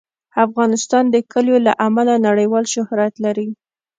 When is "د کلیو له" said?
1.09-1.73